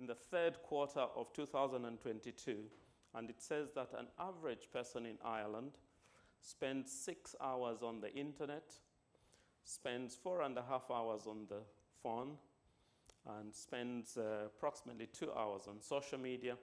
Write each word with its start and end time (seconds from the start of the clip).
in 0.00 0.06
the 0.06 0.14
third 0.14 0.62
quarter 0.62 1.06
of 1.16 1.32
2022, 1.32 2.56
and 3.14 3.30
it 3.30 3.40
says 3.40 3.70
that 3.74 3.90
an 3.98 4.06
average 4.18 4.68
person 4.72 5.06
in 5.06 5.18
Ireland 5.24 5.72
spends 6.40 6.92
six 6.92 7.34
hours 7.40 7.82
on 7.82 8.00
the 8.00 8.12
internet, 8.14 8.74
spends 9.64 10.14
four 10.14 10.42
and 10.42 10.56
a 10.56 10.62
half 10.62 10.90
hours 10.90 11.26
on 11.26 11.46
the 11.48 11.62
phone, 12.02 12.36
and 13.38 13.52
spends 13.52 14.16
uh, 14.16 14.46
approximately 14.46 15.06
two 15.06 15.32
hours 15.32 15.62
on 15.68 15.80
social 15.80 16.18
media, 16.18 16.56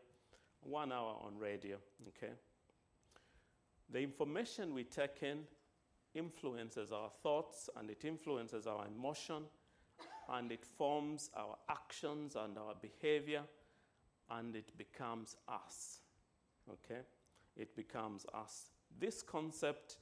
one 0.61 0.91
hour 0.91 1.15
on 1.21 1.37
radio. 1.37 1.77
Okay? 2.07 2.33
The 3.91 3.99
information 3.99 4.73
we 4.73 4.83
take 4.83 5.21
in 5.21 5.39
influences 6.15 6.91
our 6.91 7.09
thoughts 7.21 7.69
and 7.75 7.89
it 7.89 8.05
influences 8.05 8.65
our 8.65 8.85
emotion 8.87 9.43
and 10.29 10.51
it 10.51 10.65
forms 10.65 11.29
our 11.35 11.57
actions 11.69 12.35
and 12.35 12.57
our 12.57 12.73
behavior 12.81 13.43
and 14.31 14.55
it 14.55 14.77
becomes 14.77 15.35
us. 15.47 15.99
Okay? 16.69 17.01
It 17.55 17.75
becomes 17.75 18.25
us. 18.33 18.71
This 18.99 19.21
concept 19.21 19.97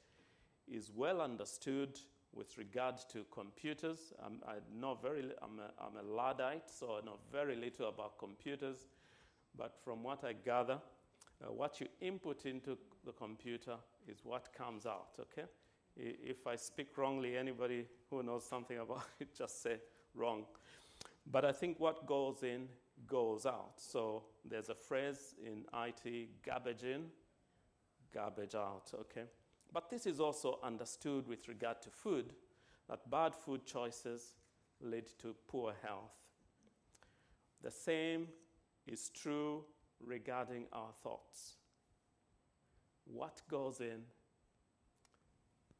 is 0.67 0.91
well 0.95 1.21
understood 1.21 1.99
with 2.33 2.57
regard 2.57 2.95
to 3.11 3.25
computers. 3.31 4.13
I'm, 4.23 4.41
I 4.47 4.55
know 4.79 4.97
very, 5.01 5.23
I'm 5.41 5.59
a, 5.59 5.83
I'm 5.83 5.97
a 5.97 6.15
Luddite, 6.15 6.69
so 6.69 6.99
I 7.01 7.05
know 7.05 7.17
very 7.31 7.55
little 7.55 7.89
about 7.89 8.17
computers. 8.17 8.87
But 9.55 9.75
from 9.83 10.03
what 10.03 10.23
I 10.23 10.33
gather, 10.33 10.79
uh, 11.43 11.51
what 11.51 11.79
you 11.79 11.87
input 12.01 12.45
into 12.45 12.77
the 13.05 13.11
computer 13.11 13.75
is 14.07 14.19
what 14.23 14.49
comes 14.53 14.85
out, 14.85 15.11
okay? 15.19 15.47
If 15.95 16.47
I 16.47 16.55
speak 16.55 16.97
wrongly, 16.97 17.37
anybody 17.37 17.85
who 18.09 18.23
knows 18.23 18.43
something 18.45 18.79
about 18.79 19.05
it, 19.19 19.35
just 19.37 19.61
say 19.61 19.77
wrong. 20.15 20.45
But 21.31 21.45
I 21.45 21.51
think 21.51 21.79
what 21.79 22.05
goes 22.05 22.43
in 22.43 22.67
goes 23.07 23.45
out. 23.45 23.73
So 23.77 24.23
there's 24.45 24.69
a 24.69 24.75
phrase 24.75 25.35
in 25.43 25.65
IT 25.73 26.43
garbage 26.45 26.83
in, 26.83 27.05
garbage 28.13 28.55
out, 28.55 28.91
okay? 28.99 29.25
But 29.71 29.89
this 29.89 30.05
is 30.05 30.19
also 30.19 30.59
understood 30.63 31.27
with 31.27 31.47
regard 31.47 31.81
to 31.81 31.89
food, 31.89 32.33
that 32.89 33.09
bad 33.09 33.33
food 33.33 33.65
choices 33.65 34.35
lead 34.81 35.05
to 35.19 35.35
poor 35.47 35.73
health. 35.81 36.11
The 37.63 37.71
same 37.71 38.27
is 38.85 39.09
true 39.09 39.63
regarding 40.05 40.65
our 40.73 40.91
thoughts. 41.01 41.53
What 43.05 43.41
goes 43.49 43.79
in 43.79 44.03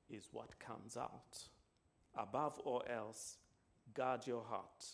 is 0.10 0.30
what 0.32 0.58
comes 0.60 0.98
out. 0.98 1.50
Above 2.16 2.60
all 2.60 2.84
else, 2.90 3.38
guard 3.94 4.26
your 4.26 4.44
heart, 4.44 4.86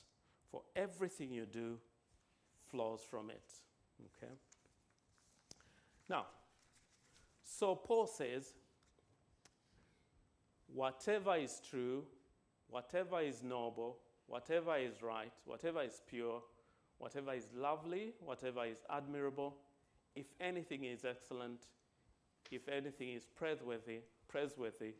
for 0.52 0.62
everything 0.76 1.32
you 1.32 1.45
do 1.45 1.78
flows 2.70 3.02
from 3.09 3.30
it. 3.30 3.54
Okay? 4.18 4.34
Now, 6.09 6.26
so 7.44 7.76
Paul 7.76 8.08
says, 8.08 8.54
whatever 10.73 11.36
is 11.36 11.62
true, 11.70 12.04
whatever 12.70 13.22
is 13.22 13.44
noble, 13.44 13.98
whatever 14.28 14.78
is 14.78 15.02
right, 15.02 15.34
whatever 15.45 15.82
is 15.82 16.02
pure, 16.08 16.42
whatever 16.98 17.34
is 17.34 17.48
lovely, 17.56 18.14
whatever 18.20 18.66
is 18.66 18.78
admirable, 18.90 19.56
if 20.16 20.28
anything 20.40 20.84
is 20.84 21.06
excellent, 21.06 21.67
if 22.52 22.67
anything 22.67 23.10
is 23.10 23.26
praiseworthy, 23.36 24.00
praiseworthy, 24.28 24.94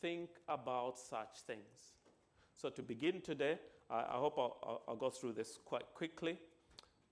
think 0.00 0.30
about 0.48 0.98
such 0.98 1.40
things. 1.46 1.94
So, 2.56 2.70
to 2.70 2.82
begin 2.82 3.20
today, 3.20 3.58
I, 3.90 4.00
I 4.00 4.16
hope 4.16 4.38
I'll, 4.38 4.82
I'll, 4.88 4.96
go 4.96 5.10
through 5.10 5.32
this 5.32 5.58
quite 5.64 5.84
quickly, 5.94 6.38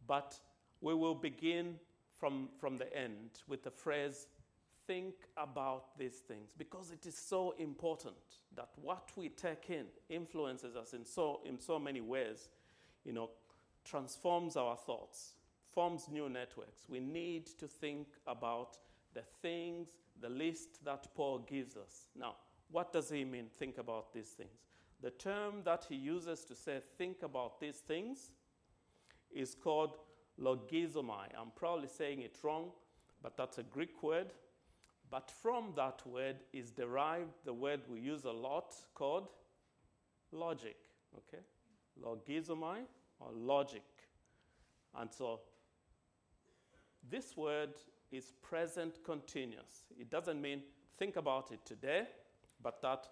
but 0.06 0.38
we 0.80 0.94
will 0.94 1.14
begin 1.14 1.76
from, 2.19 2.48
from 2.60 2.78
the 2.78 2.94
end 2.97 3.30
with 3.48 3.62
the 3.62 3.70
phrase, 3.70 4.26
think 4.86 5.14
about 5.36 5.97
these 5.98 6.19
things, 6.28 6.50
because 6.56 6.91
it 6.91 7.06
is 7.06 7.16
so 7.16 7.54
important 7.58 8.14
that 8.56 8.69
what 8.81 9.10
we 9.16 9.28
take 9.28 9.70
in 9.70 9.86
influences 10.08 10.76
us 10.76 10.92
in 10.92 11.04
so, 11.04 11.41
in 11.44 11.58
so 11.58 11.78
many 11.78 12.00
ways, 12.00 12.48
you 13.04 13.12
know, 13.12 13.31
transforms 13.84 14.56
our 14.56 14.76
thoughts, 14.76 15.32
forms 15.72 16.08
new 16.10 16.28
networks. 16.28 16.82
We 16.88 17.00
need 17.00 17.47
to 17.58 17.66
think 17.66 18.08
about 18.26 18.78
the 19.14 19.22
things, 19.41 19.88
the 20.20 20.28
list 20.28 20.84
that 20.84 21.06
Paul 21.14 21.41
gives 21.41 21.76
us. 21.76 22.08
Now, 22.19 22.36
what 22.70 22.92
does 22.92 23.10
he 23.10 23.25
mean, 23.25 23.47
think 23.58 23.78
about 23.78 24.12
these 24.12 24.28
things? 24.28 24.50
The 25.02 25.10
term 25.10 25.62
that 25.64 25.84
he 25.88 25.96
uses 25.96 26.44
to 26.44 26.54
say, 26.54 26.80
think 26.96 27.22
about 27.22 27.60
these 27.60 27.78
things, 27.78 28.30
is 29.34 29.54
called 29.54 29.96
logizomai. 30.40 31.26
I'm 31.38 31.50
probably 31.56 31.88
saying 31.88 32.20
it 32.20 32.38
wrong, 32.42 32.70
but 33.22 33.36
that's 33.36 33.58
a 33.58 33.62
Greek 33.62 34.02
word. 34.02 34.28
But 35.10 35.30
from 35.30 35.72
that 35.76 36.02
word 36.06 36.36
is 36.52 36.70
derived 36.70 37.34
the 37.44 37.52
word 37.52 37.80
we 37.88 38.00
use 38.00 38.24
a 38.24 38.30
lot 38.30 38.74
called 38.94 39.28
logic. 40.30 40.76
Okay? 41.16 41.42
Logizomai 42.02 42.78
or 43.20 43.30
logic. 43.34 43.82
And 44.98 45.10
so 45.12 45.40
this 47.10 47.36
word 47.36 47.70
is 48.10 48.32
present 48.42 49.04
continuous. 49.04 49.84
It 49.98 50.10
doesn't 50.10 50.40
mean 50.40 50.62
think 50.98 51.16
about 51.16 51.50
it 51.50 51.60
today, 51.64 52.06
but 52.62 52.80
that 52.82 53.08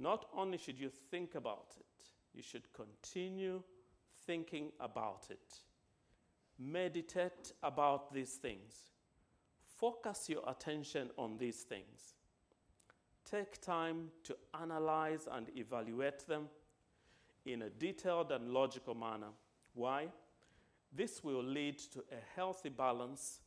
not 0.00 0.26
only 0.34 0.56
should 0.56 0.78
you 0.78 0.88
think 1.10 1.34
about 1.34 1.76
it, 1.78 1.84
you 2.34 2.42
should 2.42 2.72
continue 2.72 3.62
thinking 4.26 4.72
about 4.80 5.26
it. 5.30 5.58
Meditate 6.58 7.52
about 7.62 8.12
these 8.12 8.32
things. 8.34 8.90
Focus 9.78 10.28
your 10.28 10.42
attention 10.48 11.10
on 11.18 11.36
these 11.36 11.62
things. 11.62 12.14
Take 13.30 13.60
time 13.60 14.08
to 14.24 14.36
analyze 14.60 15.28
and 15.30 15.48
evaluate 15.54 16.26
them 16.26 16.48
in 17.44 17.62
a 17.62 17.70
detailed 17.70 18.32
and 18.32 18.50
logical 18.50 18.94
manner. 18.94 19.28
Why? 19.74 20.08
This 20.92 21.22
will 21.22 21.42
lead 21.42 21.78
to 21.92 22.00
a 22.10 22.36
healthy 22.36 22.70
balance 22.70 23.40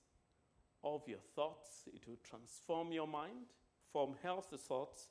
of 0.84 1.02
your 1.08 1.20
thoughts. 1.36 1.84
It 1.94 2.08
will 2.08 2.20
transform 2.24 2.92
your 2.92 3.08
mind, 3.08 3.54
form 3.92 4.16
healthy 4.22 4.58
thoughts, 4.58 5.10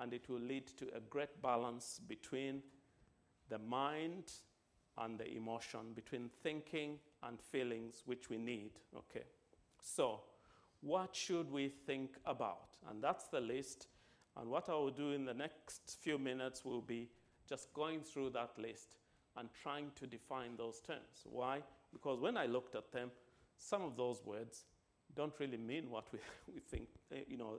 and 0.00 0.12
it 0.12 0.28
will 0.28 0.40
lead 0.40 0.66
to 0.78 0.86
a 0.94 1.00
great 1.00 1.42
balance 1.42 2.00
between 2.06 2.62
the 3.48 3.58
mind 3.58 4.32
and 4.98 5.18
the 5.18 5.28
emotion, 5.34 5.92
between 5.94 6.28
thinking 6.42 6.98
and 7.22 7.40
feelings, 7.40 8.02
which 8.06 8.28
we 8.28 8.36
need. 8.36 8.72
Okay. 8.96 9.24
So, 9.80 10.20
what 10.80 11.14
should 11.14 11.50
we 11.50 11.68
think 11.68 12.16
about? 12.24 12.76
And 12.88 13.02
that's 13.02 13.28
the 13.28 13.40
list. 13.40 13.88
And 14.36 14.48
what 14.48 14.68
I 14.68 14.72
will 14.72 14.90
do 14.90 15.12
in 15.12 15.24
the 15.24 15.34
next 15.34 15.98
few 16.00 16.18
minutes 16.18 16.64
will 16.64 16.82
be 16.82 17.08
just 17.48 17.72
going 17.72 18.02
through 18.02 18.30
that 18.30 18.50
list 18.58 18.98
and 19.36 19.48
trying 19.62 19.90
to 19.96 20.06
define 20.06 20.56
those 20.56 20.80
terms. 20.80 21.24
Why? 21.24 21.62
Because 21.92 22.20
when 22.20 22.36
I 22.36 22.46
looked 22.46 22.74
at 22.74 22.92
them, 22.92 23.10
some 23.56 23.82
of 23.82 23.96
those 23.96 24.24
words 24.24 24.64
don't 25.16 25.32
really 25.38 25.56
mean 25.56 25.90
what 25.90 26.06
we, 26.12 26.18
we 26.54 26.60
think, 26.60 26.88
eh, 27.12 27.20
you 27.28 27.36
know, 27.36 27.58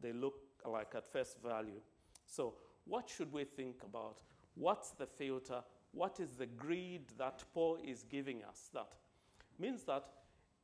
they 0.00 0.12
look 0.12 0.47
like 0.64 0.94
at 0.94 1.10
first 1.10 1.42
value. 1.42 1.80
So, 2.26 2.54
what 2.84 3.08
should 3.08 3.32
we 3.32 3.44
think 3.44 3.82
about? 3.84 4.22
What's 4.54 4.90
the 4.90 5.06
filter? 5.06 5.62
What 5.92 6.20
is 6.20 6.32
the 6.32 6.46
greed 6.46 7.02
that 7.18 7.44
Paul 7.54 7.78
is 7.84 8.04
giving 8.04 8.42
us? 8.44 8.70
That 8.72 8.92
means 9.58 9.84
that 9.84 10.04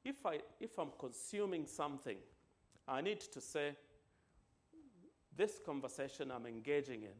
if, 0.04 0.26
I, 0.26 0.40
if 0.60 0.78
I'm 0.78 0.90
consuming 0.98 1.66
something, 1.66 2.18
I 2.86 3.00
need 3.00 3.20
to 3.20 3.40
say, 3.40 3.74
this 5.36 5.58
conversation 5.64 6.30
I'm 6.30 6.46
engaging 6.46 7.02
in, 7.02 7.16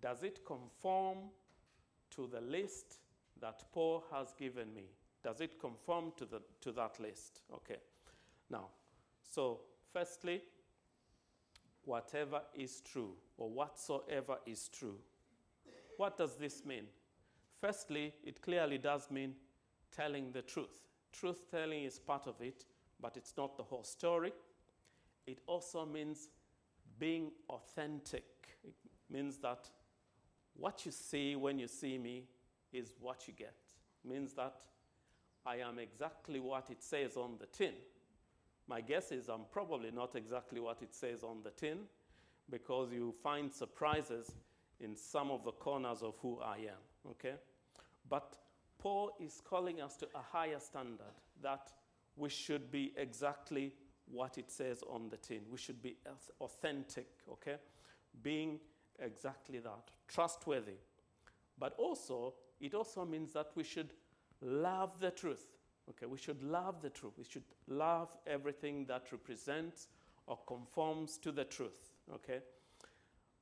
does 0.00 0.22
it 0.22 0.44
conform 0.46 1.18
to 2.10 2.26
the 2.26 2.40
list 2.40 2.96
that 3.40 3.64
Paul 3.72 4.04
has 4.12 4.32
given 4.38 4.72
me? 4.74 4.84
Does 5.22 5.40
it 5.40 5.58
conform 5.60 6.12
to, 6.16 6.24
the, 6.24 6.40
to 6.60 6.72
that 6.72 7.00
list? 7.00 7.42
Okay. 7.52 7.78
Now, 8.48 8.68
so 9.22 9.60
firstly, 9.92 10.42
whatever 11.86 12.42
is 12.54 12.80
true 12.80 13.12
or 13.38 13.48
whatsoever 13.48 14.36
is 14.44 14.68
true. 14.68 14.98
What 15.96 16.18
does 16.18 16.36
this 16.36 16.64
mean? 16.64 16.84
Firstly, 17.60 18.12
it 18.22 18.42
clearly 18.42 18.76
does 18.76 19.10
mean 19.10 19.34
telling 19.94 20.32
the 20.32 20.42
truth. 20.42 20.82
Truth 21.12 21.50
telling 21.50 21.84
is 21.84 21.98
part 21.98 22.26
of 22.26 22.40
it, 22.40 22.66
but 23.00 23.16
it's 23.16 23.34
not 23.36 23.56
the 23.56 23.62
whole 23.62 23.84
story. 23.84 24.32
It 25.26 25.40
also 25.46 25.86
means 25.86 26.28
being 26.98 27.30
authentic. 27.48 28.24
It 28.64 28.74
means 29.08 29.38
that 29.38 29.70
what 30.54 30.84
you 30.84 30.92
see 30.92 31.36
when 31.36 31.58
you 31.58 31.68
see 31.68 31.98
me 31.98 32.24
is 32.72 32.94
what 33.00 33.26
you 33.26 33.34
get. 33.34 33.54
It 34.04 34.08
means 34.08 34.34
that 34.34 34.62
I 35.44 35.56
am 35.56 35.78
exactly 35.78 36.40
what 36.40 36.70
it 36.70 36.82
says 36.82 37.16
on 37.16 37.36
the 37.38 37.46
tin. 37.46 37.74
My 38.68 38.80
guess 38.80 39.12
is 39.12 39.28
I'm 39.28 39.44
probably 39.50 39.90
not 39.90 40.16
exactly 40.16 40.60
what 40.60 40.82
it 40.82 40.94
says 40.94 41.22
on 41.22 41.42
the 41.42 41.50
tin 41.50 41.78
because 42.50 42.92
you 42.92 43.14
find 43.22 43.52
surprises 43.52 44.32
in 44.80 44.96
some 44.96 45.30
of 45.30 45.44
the 45.44 45.52
corners 45.52 46.02
of 46.02 46.14
who 46.20 46.40
I 46.40 46.56
am. 46.56 47.10
Okay? 47.10 47.34
But 48.08 48.36
Paul 48.78 49.12
is 49.20 49.40
calling 49.44 49.80
us 49.80 49.96
to 49.96 50.08
a 50.14 50.20
higher 50.20 50.60
standard 50.60 51.14
that 51.42 51.72
we 52.16 52.28
should 52.28 52.70
be 52.70 52.92
exactly 52.96 53.72
what 54.10 54.38
it 54.38 54.50
says 54.50 54.82
on 54.88 55.08
the 55.08 55.16
tin. 55.16 55.40
We 55.50 55.58
should 55.58 55.82
be 55.82 55.96
authentic, 56.40 57.08
okay? 57.30 57.56
Being 58.22 58.60
exactly 58.98 59.58
that, 59.58 59.90
trustworthy. 60.08 60.78
But 61.58 61.74
also, 61.78 62.34
it 62.60 62.74
also 62.74 63.04
means 63.04 63.32
that 63.32 63.50
we 63.54 63.64
should 63.64 63.92
love 64.40 65.00
the 65.00 65.10
truth. 65.10 65.55
Okay, 65.90 66.06
we 66.06 66.18
should 66.18 66.42
love 66.42 66.82
the 66.82 66.90
truth. 66.90 67.12
We 67.16 67.24
should 67.24 67.44
love 67.68 68.08
everything 68.26 68.86
that 68.86 69.12
represents 69.12 69.88
or 70.26 70.38
conforms 70.46 71.16
to 71.18 71.32
the 71.32 71.44
truth. 71.44 71.92
Okay? 72.12 72.40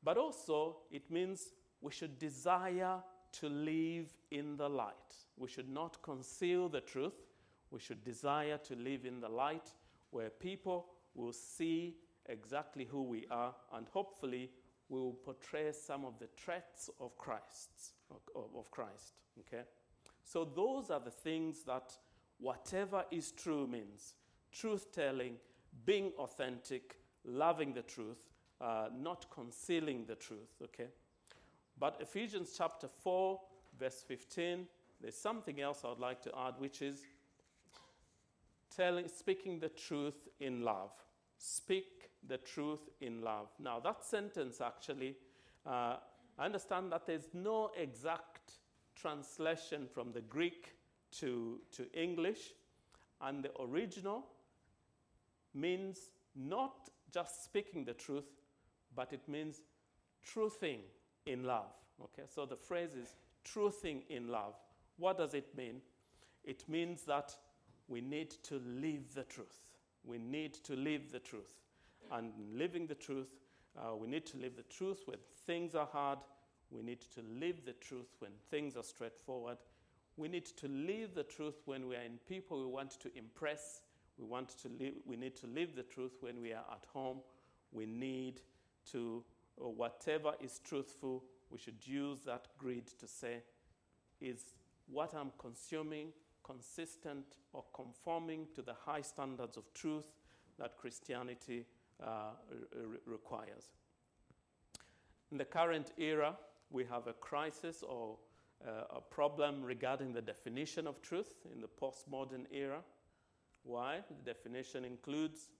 But 0.02 0.19
also, 0.19 0.76
it 0.91 1.11
means 1.11 1.52
we 1.81 1.93
should 1.93 2.19
desire 2.19 2.99
to 3.41 3.49
live 3.49 4.12
in 4.31 4.56
the 4.56 4.69
light. 4.69 4.94
We 5.37 5.49
should 5.49 5.69
not 5.69 6.02
conceal 6.02 6.69
the 6.69 6.82
truth. 6.82 7.14
We 7.70 7.81
should 7.81 8.05
desire 8.05 8.58
to 8.58 8.76
live 8.76 9.06
in 9.06 9.20
the 9.20 9.29
light 9.29 9.73
where 10.11 10.31
people 10.31 10.87
will 11.14 11.32
see 11.32 11.97
exactly 12.26 12.85
who 12.85 13.02
we 13.02 13.26
are 13.31 13.55
and 13.73 13.87
hopefully 13.88 14.50
we 14.88 15.00
will 15.00 15.12
portray 15.12 15.73
some 15.73 16.05
of 16.05 16.19
the 16.19 16.29
traits 16.37 16.90
of 17.00 17.17
Christ, 17.19 17.93
of 18.35 18.70
Christ. 18.70 19.14
Okay? 19.40 19.62
So 20.23 20.44
those 20.44 20.90
are 20.90 21.00
the 21.00 21.11
things 21.11 21.64
that 21.64 21.97
whatever 22.39 23.05
is 23.11 23.33
true 23.33 23.67
means. 23.67 24.15
Truth 24.53 24.93
telling, 24.93 25.37
being 25.85 26.13
authentic, 26.19 26.97
loving 27.25 27.73
the 27.73 27.83
truth, 27.83 28.31
uh, 28.61 28.89
not 28.97 29.27
concealing 29.31 30.05
the 30.07 30.15
truth. 30.15 30.61
Okay? 30.63 30.89
But 31.79 31.97
Ephesians 32.01 32.55
chapter 32.57 32.89
4, 32.89 33.41
verse 33.79 34.05
15, 34.07 34.67
there's 35.01 35.17
something 35.17 35.61
else 35.61 35.83
I 35.85 35.89
would 35.89 35.99
like 35.99 36.23
to 36.23 36.33
add, 36.39 36.55
which 36.59 36.83
is 36.83 37.03
telling, 38.75 39.09
speaking 39.09 39.59
the 39.59 39.69
truth 39.69 40.29
in 40.41 40.63
love. 40.63 40.93
Speak 41.39 42.11
the 42.27 42.39
truth 42.39 42.89
in 43.01 43.23
love. 43.23 43.49
Now, 43.59 43.81
that 43.81 44.05
sentence 44.05 44.61
actually, 44.61 45.17
uh, 45.67 45.97
I 46.39 46.45
understand 46.45 46.93
that 46.93 47.07
there's 47.07 47.29
no 47.33 47.71
exact 47.77 48.53
translation 48.95 49.87
from 49.93 50.13
the 50.13 50.21
Greek 50.21 50.75
to, 51.20 51.61
to 51.72 51.90
English, 51.93 52.52
and 53.20 53.43
the 53.43 53.50
original 53.61 54.25
means 55.55 56.11
not 56.34 56.75
just 57.12 57.44
speaking 57.44 57.84
the 57.84 57.94
truth, 57.94 58.25
but 58.94 59.12
it 59.12 59.28
means 59.28 59.62
truthing 60.26 60.81
in 61.26 61.44
love. 61.44 61.72
Okay, 62.02 62.25
so 62.32 62.44
the 62.44 62.56
phrase 62.56 62.94
is 62.94 63.14
truthing 63.44 64.02
in 64.08 64.28
love. 64.28 64.55
What 64.99 65.19
does 65.19 65.34
it 65.34 65.56
mean? 65.56 65.81
It 66.44 66.64
means 66.69 67.02
that 67.05 67.34
we 67.88 68.00
need 68.00 68.31
to 68.44 68.61
live 68.64 69.14
the 69.14 69.25
truth. 69.25 69.61
We 70.05 70.19
need 70.19 70.55
to 70.64 70.75
live 70.75 71.12
the 71.12 71.19
truth. 71.19 71.55
And 72.12 72.32
living 72.55 72.87
the 72.87 72.94
truth, 72.94 73.28
uh, 73.78 73.96
we 73.96 74.08
need 74.08 74.26
to 74.26 74.38
live 74.38 74.56
the 74.56 74.62
truth 74.64 75.02
when 75.06 75.19
things 75.46 75.75
are 75.75 75.88
hard. 75.90 76.19
We 76.70 76.82
need 76.82 77.00
to 77.14 77.22
live 77.40 77.64
the 77.64 77.72
truth 77.75 78.16
when 78.19 78.32
things 78.50 78.76
are 78.76 78.82
straightforward. 78.82 79.58
We 80.16 80.28
need 80.28 80.46
to 80.46 80.69
live 80.69 81.14
the 81.14 81.25
truth 81.25 81.62
when 81.64 81.88
we 81.88 81.96
are 81.96 82.02
in 82.02 82.19
people 82.28 82.61
we 82.61 82.66
want 82.66 82.93
to 83.00 83.11
impress. 83.16 83.81
We, 84.19 84.25
want 84.25 84.50
to 84.62 84.69
live, 84.69 84.94
we 85.05 85.16
need 85.16 85.37
to 85.37 85.46
live 85.46 85.75
the 85.75 85.82
truth 85.82 86.12
when 86.20 86.40
we 86.40 86.52
are 86.52 86.64
at 86.70 86.87
home. 86.93 87.19
We 87.72 87.87
need 87.87 88.40
to, 88.93 89.25
whatever 89.56 90.34
is 90.40 90.61
truthful, 90.61 91.25
we 91.50 91.58
should 91.58 91.84
use 91.84 92.20
that 92.26 92.46
grid 92.58 92.87
to 93.00 93.08
say, 93.08 93.43
is 94.20 94.55
what 94.87 95.14
I'm 95.14 95.32
consuming 95.38 96.12
consistent 96.44 97.25
or 97.52 97.64
conforming 97.75 98.46
to 98.55 98.62
the 98.62 98.75
high 98.75 99.00
standards 99.00 99.56
of 99.56 99.64
truth 99.75 100.06
that 100.58 100.76
Christianity 100.76 101.64
uh, 102.00 102.31
re- 102.72 102.99
requires. 103.06 103.72
In 105.32 105.38
the 105.38 105.44
current 105.44 105.90
era, 105.99 106.37
we 106.70 106.84
have 106.84 107.08
a 107.08 107.14
crisis 107.14 107.82
or 107.82 108.16
uh, 108.67 108.97
a 108.97 109.01
problem 109.01 109.62
regarding 109.62 110.12
the 110.12 110.23
definition 110.23 110.87
of 110.87 111.01
truth 111.03 111.47
in 111.53 111.61
the 111.61 111.69
postmodern 111.69 112.47
era. 112.53 112.81
Why? 113.62 114.01
The 114.09 114.33
definition 114.33 114.85
includes 114.85 115.51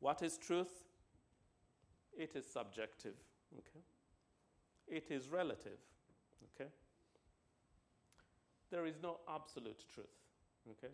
what 0.00 0.22
is 0.22 0.38
truth? 0.38 0.84
It 2.16 2.34
is 2.34 2.46
subjective. 2.46 3.14
Okay? 3.58 3.80
It 4.86 5.10
is 5.10 5.28
relative. 5.28 5.78
Okay? 6.54 6.70
There 8.70 8.86
is 8.86 8.96
no 9.02 9.18
absolute 9.32 9.84
truth. 9.92 10.06
Okay? 10.70 10.92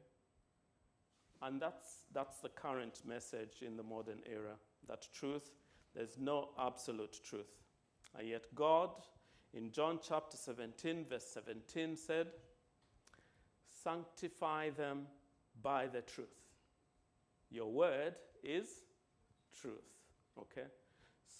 And 1.42 1.60
that's, 1.60 2.04
that's 2.12 2.38
the 2.38 2.48
current 2.48 3.02
message 3.06 3.62
in 3.62 3.76
the 3.76 3.82
modern 3.82 4.20
era 4.30 4.54
that 4.88 5.06
truth, 5.12 5.50
there's 5.94 6.18
no 6.18 6.50
absolute 6.58 7.20
truth. 7.22 7.60
And 8.18 8.28
yet, 8.28 8.44
God, 8.54 8.90
in 9.56 9.70
John 9.70 10.00
chapter 10.06 10.36
17, 10.36 11.06
verse 11.08 11.26
17, 11.32 11.96
said, 11.96 12.26
Sanctify 13.82 14.70
them 14.70 15.06
by 15.62 15.86
the 15.86 16.02
truth. 16.02 16.26
Your 17.50 17.70
word 17.70 18.14
is 18.42 18.68
truth. 19.60 19.74
Okay? 20.38 20.66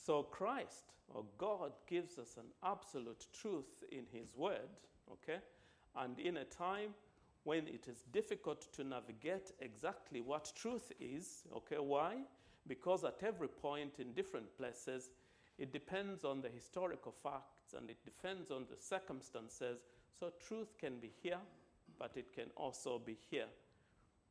So, 0.04 0.22
Christ 0.22 0.92
or 1.12 1.24
God 1.38 1.72
gives 1.88 2.18
us 2.18 2.36
an 2.36 2.46
absolute 2.62 3.26
truth 3.32 3.82
in 3.90 4.04
His 4.12 4.34
word. 4.36 4.70
Okay? 5.10 5.38
And 5.96 6.18
in 6.18 6.38
a 6.38 6.44
time 6.44 6.90
when 7.44 7.66
it 7.68 7.88
is 7.88 8.04
difficult 8.12 8.72
to 8.72 8.84
navigate 8.84 9.52
exactly 9.60 10.20
what 10.20 10.52
truth 10.56 10.92
is, 10.98 11.42
okay, 11.54 11.76
why? 11.78 12.16
Because 12.66 13.04
at 13.04 13.18
every 13.22 13.48
point 13.48 13.98
in 13.98 14.12
different 14.12 14.56
places, 14.56 15.10
it 15.58 15.72
depends 15.72 16.24
on 16.24 16.40
the 16.40 16.48
historical 16.48 17.12
facts 17.64 17.74
and 17.78 17.90
it 17.90 18.04
depends 18.04 18.50
on 18.50 18.66
the 18.70 18.76
circumstances. 18.76 19.78
So 20.18 20.32
truth 20.46 20.78
can 20.78 20.98
be 20.98 21.10
here, 21.22 21.38
but 21.98 22.12
it 22.16 22.32
can 22.32 22.46
also 22.56 22.98
be 22.98 23.16
here. 23.30 23.46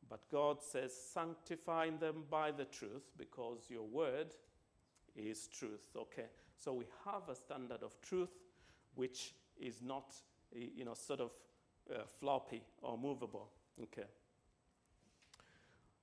But 0.10 0.22
God 0.32 0.62
says, 0.62 0.94
sanctify 0.94 1.92
them 2.00 2.24
by 2.30 2.52
the 2.52 2.66
truth 2.66 3.04
because 3.18 3.66
your 3.70 3.84
word 3.84 4.34
is 5.16 5.48
truth. 5.48 5.82
Okay, 5.96 6.26
so 6.58 6.74
we 6.74 6.86
have 7.06 7.30
a 7.30 7.36
standard 7.36 7.84
of 7.84 8.00
truth 8.02 8.30
which 8.96 9.34
is 9.60 9.82
not, 9.82 10.14
you 10.54 10.86
know, 10.86 10.94
sort 10.94 11.22
of 11.22 11.32
uh, 11.90 12.04
floppy 12.20 12.62
or 12.82 12.98
movable. 12.98 13.50
Okay. 13.82 14.08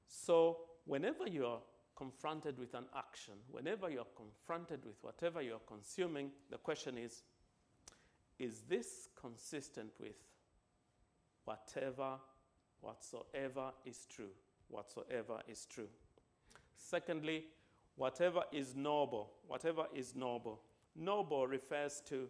So 0.09 0.59
whenever 0.87 1.29
you 1.29 1.47
are 1.47 1.61
confronted 2.01 2.59
with 2.59 2.73
an 2.73 2.87
action, 2.97 3.35
whenever 3.51 3.91
you're 3.91 4.07
confronted 4.17 4.83
with 4.87 4.97
whatever 5.03 5.43
you're 5.43 5.61
consuming, 5.67 6.31
the 6.51 6.57
question 6.57 6.97
is 6.97 7.23
is 8.39 8.63
this 8.71 9.11
consistent 9.21 9.91
with 10.01 10.17
whatever, 11.45 12.13
whatsoever 12.81 13.73
is 13.85 14.07
true? 14.09 14.31
Whatsoever 14.69 15.41
is 15.47 15.67
true. 15.67 15.89
Secondly, 16.75 17.45
whatever 17.97 18.45
is 18.51 18.75
noble, 18.75 19.33
whatever 19.47 19.85
is 19.95 20.17
noble. 20.17 20.63
Noble 20.97 21.47
refers 21.47 22.01
to 22.07 22.29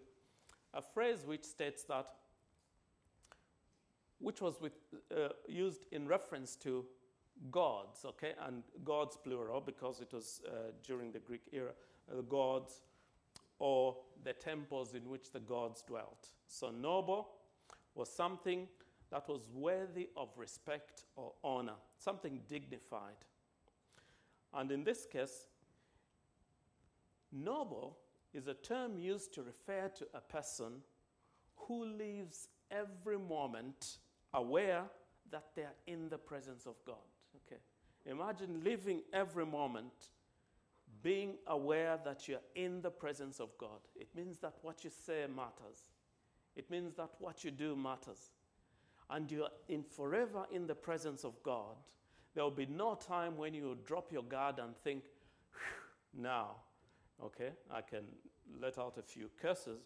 a 0.74 0.82
phrase 0.82 1.20
which 1.24 1.44
states 1.44 1.84
that 1.84 2.06
which 4.18 4.42
was 4.42 4.60
with, 4.60 4.72
uh, 5.16 5.28
used 5.48 5.86
in 5.92 6.08
reference 6.08 6.56
to 6.56 6.84
gods, 7.50 8.04
okay, 8.04 8.34
and 8.46 8.62
gods 8.84 9.16
plural 9.16 9.60
because 9.60 10.00
it 10.00 10.12
was 10.12 10.42
uh, 10.46 10.72
during 10.86 11.12
the 11.12 11.18
Greek 11.18 11.42
era, 11.52 11.72
the 12.14 12.22
gods 12.22 12.82
or 13.58 13.96
the 14.24 14.32
temples 14.32 14.94
in 14.94 15.08
which 15.08 15.32
the 15.32 15.40
gods 15.40 15.82
dwelt. 15.82 16.28
So, 16.46 16.70
noble 16.70 17.28
was 17.94 18.10
something 18.10 18.68
that 19.10 19.28
was 19.28 19.48
worthy 19.52 20.08
of 20.16 20.28
respect 20.36 21.04
or 21.16 21.32
honor, 21.42 21.74
something 21.98 22.40
dignified. 22.48 23.16
And 24.54 24.70
in 24.70 24.84
this 24.84 25.06
case, 25.06 25.46
noble 27.32 27.98
is 28.32 28.46
a 28.46 28.54
term 28.54 28.98
used 28.98 29.34
to 29.34 29.42
refer 29.42 29.88
to 29.96 30.06
a 30.14 30.20
person 30.20 30.82
who 31.56 31.84
lives 31.84 32.48
every 32.70 33.18
moment 33.18 33.98
aware 34.32 34.84
that 35.30 35.46
they 35.54 35.62
are 35.62 35.74
in 35.86 36.08
the 36.08 36.18
presence 36.18 36.66
of 36.66 36.74
God. 36.86 36.96
Okay. 37.46 37.60
Imagine 38.06 38.62
living 38.64 39.02
every 39.12 39.46
moment 39.46 40.10
being 41.02 41.34
aware 41.46 41.98
that 42.04 42.28
you're 42.28 42.40
in 42.54 42.82
the 42.82 42.90
presence 42.90 43.40
of 43.40 43.56
God. 43.58 43.80
It 43.96 44.08
means 44.14 44.38
that 44.38 44.54
what 44.62 44.84
you 44.84 44.90
say 44.90 45.26
matters. 45.34 45.84
It 46.56 46.70
means 46.70 46.94
that 46.96 47.10
what 47.18 47.44
you 47.44 47.50
do 47.50 47.76
matters. 47.76 48.32
And 49.08 49.30
you're 49.30 49.48
in 49.68 49.82
forever 49.82 50.46
in 50.52 50.66
the 50.66 50.74
presence 50.74 51.24
of 51.24 51.42
God. 51.42 51.76
There 52.34 52.44
will 52.44 52.50
be 52.50 52.66
no 52.66 52.94
time 52.94 53.36
when 53.36 53.54
you 53.54 53.76
drop 53.84 54.12
your 54.12 54.22
guard 54.22 54.58
and 54.58 54.76
think, 54.76 55.04
now, 56.16 56.56
okay, 57.22 57.50
I 57.70 57.80
can 57.80 58.04
let 58.60 58.78
out 58.78 58.98
a 58.98 59.02
few 59.02 59.30
curses. 59.40 59.80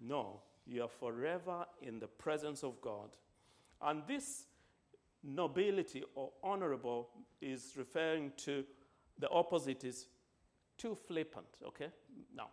No, 0.00 0.40
you 0.66 0.82
are 0.82 0.88
forever 0.88 1.66
in 1.82 1.98
the 1.98 2.06
presence 2.06 2.62
of 2.62 2.80
God. 2.80 3.10
And 3.82 4.02
this 4.06 4.46
nobility 5.24 6.04
or 6.14 6.30
honorable 6.42 7.08
is 7.40 7.72
referring 7.76 8.32
to 8.36 8.64
the 9.18 9.28
opposite 9.30 9.84
is 9.84 10.06
too 10.76 10.94
flippant, 10.94 11.46
okay? 11.66 11.88
Now, 12.36 12.48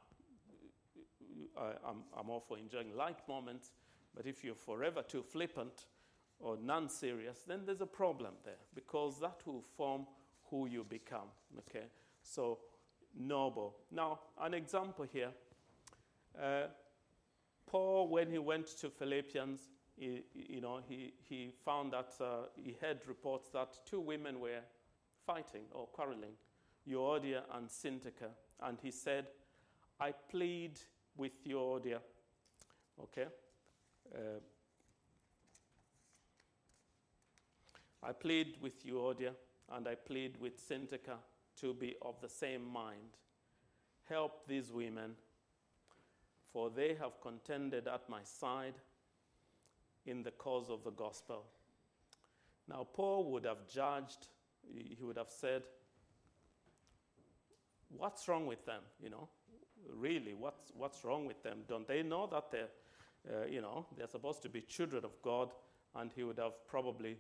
I, 1.58 1.72
am 1.90 2.04
I'm 2.18 2.30
all 2.30 2.40
for 2.40 2.58
enjoying 2.58 2.96
light 2.96 3.20
moments, 3.28 3.72
but 4.16 4.26
if 4.26 4.44
you're 4.44 4.56
forever 4.56 5.02
too 5.02 5.24
flippant 5.24 5.86
or 6.40 6.58
non 6.62 6.88
serious, 6.90 7.44
then 7.48 7.62
there's 7.66 7.82
a 7.82 7.86
problem 7.86 8.34
there 8.46 8.62
because 8.76 9.20
that 9.20 9.42
will 9.46 9.64
form 9.76 10.06
who 10.50 10.68
you 10.68 10.84
become, 10.84 11.30
okay? 11.60 11.86
So, 12.24 12.60
noble. 13.18 13.76
Now, 13.92 14.20
an 14.40 14.54
example 14.54 15.06
here. 15.12 15.32
Uh, 16.42 16.68
Paul, 17.66 18.10
when 18.10 18.30
he 18.30 18.38
went 18.38 18.68
to 18.80 18.90
Philippians, 18.90 19.70
he, 20.02 20.24
you 20.34 20.62
know, 20.62 20.80
he, 20.90 21.14
he 21.30 21.52
found 21.64 21.94
that 21.94 22.10
uh, 22.20 22.48
he 22.56 22.76
had 22.82 22.98
reports 23.08 23.50
that 23.54 23.70
two 23.86 24.00
women 24.00 24.40
were 24.40 24.62
fighting 25.28 25.62
or 25.72 25.86
quarreling, 25.86 26.34
Euodia 26.90 27.44
and 27.54 27.70
Syntyche. 27.70 28.32
And 28.64 28.80
he 28.82 28.90
said, 28.90 29.28
I 30.00 30.14
plead 30.32 30.80
with 31.16 31.46
Euodia. 31.46 32.00
Okay? 33.00 33.28
Uh, 34.12 34.40
I 38.02 38.12
plead 38.14 38.56
with 38.60 38.84
Euodia 38.84 39.34
and 39.72 39.88
I 39.88 39.94
plead 39.94 40.38
with 40.42 40.68
Syntyche 40.68 41.16
to 41.60 41.74
be 41.76 41.96
of 42.02 42.20
the 42.22 42.30
same 42.30 42.66
mind. 42.66 43.18
Help 44.10 44.48
these 44.48 44.72
women, 44.72 45.12
for 46.52 46.72
they 46.72 46.96
have 46.96 47.22
contended 47.22 47.88
at 47.88 48.10
my 48.10 48.24
side 48.24 48.74
in 50.06 50.24
the 50.24 50.32
cause 50.32 50.70
of 50.70 50.84
the 50.84 50.92
gospel. 50.92 51.44
Now, 52.68 52.88
Paul 52.94 53.32
would 53.32 53.46
have 53.46 53.68
judged, 53.68 54.28
he 54.74 54.98
would 55.02 55.18
have 55.18 55.30
said, 55.30 55.64
What's 57.98 58.26
wrong 58.30 58.48
with 58.48 58.66
them? 58.66 58.82
You 59.04 59.10
know, 59.10 59.28
really, 59.94 60.34
what's, 60.34 60.72
what's 60.76 61.04
wrong 61.04 61.26
with 61.26 61.44
them? 61.44 61.60
Don't 61.68 61.86
they 61.86 62.04
know 62.04 62.26
that 62.28 62.50
they're, 62.50 62.70
uh, 63.30 63.46
you 63.48 63.62
know, 63.62 63.86
they're 63.98 64.08
supposed 64.08 64.42
to 64.44 64.50
be 64.50 64.62
children 64.62 65.04
of 65.04 65.22
God? 65.22 65.52
And 65.96 66.10
he 66.16 66.24
would 66.24 66.40
have 66.40 66.66
probably 66.68 67.18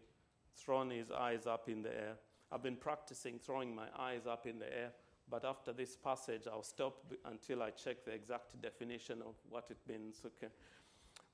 thrown 0.56 0.90
his 0.90 1.12
eyes 1.12 1.46
up 1.46 1.68
in 1.68 1.82
the 1.82 1.90
air. 1.90 2.14
I've 2.52 2.64
been 2.64 2.78
practicing 2.78 3.38
throwing 3.40 3.76
my 3.76 3.88
eyes 3.98 4.28
up 4.28 4.46
in 4.46 4.60
the 4.60 4.66
air, 4.66 4.92
but 5.30 5.46
after 5.46 5.74
this 5.74 5.96
passage, 5.96 6.44
I'll 6.52 6.64
stop 6.64 7.14
until 7.26 7.64
I 7.64 7.72
check 7.72 8.06
the 8.06 8.12
exact 8.12 8.62
definition 8.62 9.22
of 9.22 9.36
what 9.50 9.66
it 9.70 9.78
means. 9.88 10.22
Okay. 10.26 10.52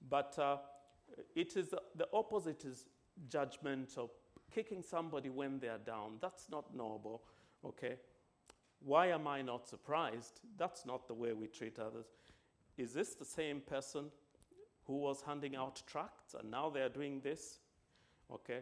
But 0.09 0.37
uh, 0.37 0.57
it 1.35 1.55
is 1.55 1.69
the 1.69 2.07
opposite 2.13 2.65
is 2.65 2.85
judgment 3.27 3.89
judgmental, 3.89 4.09
kicking 4.53 4.81
somebody 4.81 5.29
when 5.29 5.59
they 5.59 5.67
are 5.67 5.79
down. 5.79 6.17
That's 6.21 6.49
not 6.49 6.75
noble, 6.75 7.23
okay? 7.65 7.97
Why 8.79 9.07
am 9.07 9.27
I 9.27 9.41
not 9.41 9.67
surprised? 9.67 10.39
That's 10.57 10.85
not 10.85 11.07
the 11.07 11.13
way 11.13 11.33
we 11.33 11.47
treat 11.47 11.79
others. 11.79 12.05
Is 12.77 12.93
this 12.93 13.15
the 13.15 13.25
same 13.25 13.61
person 13.61 14.05
who 14.85 14.97
was 14.97 15.21
handing 15.21 15.55
out 15.55 15.81
tracts 15.87 16.35
and 16.39 16.51
now 16.51 16.69
they 16.69 16.81
are 16.81 16.89
doing 16.89 17.19
this? 17.21 17.59
Okay? 18.31 18.59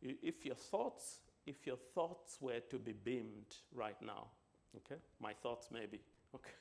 If 0.00 0.46
your 0.46 0.54
thoughts, 0.54 1.20
if 1.46 1.66
your 1.66 1.76
thoughts 1.76 2.38
were 2.40 2.60
to 2.70 2.78
be 2.78 2.92
beamed 2.92 3.56
right 3.74 4.00
now, 4.00 4.28
okay? 4.76 5.00
My 5.20 5.32
thoughts 5.34 5.68
maybe, 5.70 6.00
okay? 6.34 6.50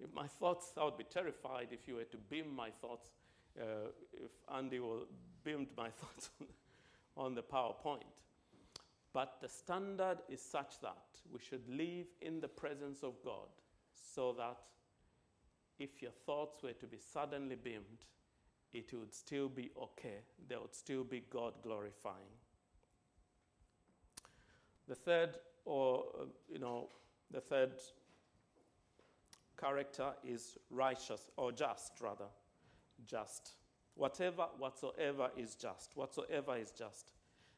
If 0.00 0.14
my 0.14 0.28
thoughts, 0.28 0.74
I 0.80 0.84
would 0.84 0.96
be 0.96 1.02
terrified 1.02 1.68
if 1.72 1.88
you 1.88 1.96
were 1.96 2.04
to 2.04 2.16
beam 2.30 2.54
my 2.54 2.70
thoughts 2.70 3.10
uh, 3.60 3.90
if 4.12 4.30
Andy 4.54 4.80
will 4.80 5.06
beamed 5.44 5.68
my 5.76 5.88
thoughts 6.00 6.30
on 7.16 7.34
the 7.34 7.42
PowerPoint. 7.42 8.02
But 9.12 9.38
the 9.40 9.48
standard 9.48 10.18
is 10.28 10.40
such 10.40 10.80
that 10.80 11.06
we 11.32 11.40
should 11.40 11.68
live 11.68 12.06
in 12.20 12.40
the 12.40 12.48
presence 12.48 13.02
of 13.02 13.14
God 13.24 13.48
so 14.14 14.32
that 14.34 14.58
if 15.78 16.02
your 16.02 16.10
thoughts 16.10 16.62
were 16.62 16.72
to 16.72 16.86
be 16.86 16.98
suddenly 16.98 17.56
beamed, 17.56 18.06
it 18.72 18.92
would 18.92 19.14
still 19.14 19.48
be 19.48 19.70
okay. 19.80 20.18
There 20.48 20.60
would 20.60 20.74
still 20.74 21.04
be 21.04 21.24
God 21.30 21.54
glorifying. 21.62 22.36
The 24.88 24.94
third, 24.94 25.38
or, 25.64 26.04
uh, 26.20 26.24
you 26.50 26.58
know, 26.58 26.88
the 27.30 27.40
third 27.40 27.72
character 29.58 30.12
is 30.24 30.56
righteous, 30.70 31.28
or 31.36 31.52
just 31.52 31.92
rather 32.00 32.26
just. 33.06 33.52
Whatever, 33.94 34.46
whatsoever 34.58 35.30
is 35.36 35.54
just. 35.54 35.96
Whatsoever 35.96 36.56
is 36.56 36.70
just. 36.70 37.12